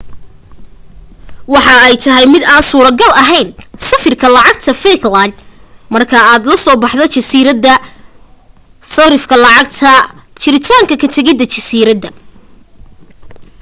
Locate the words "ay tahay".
1.93-2.25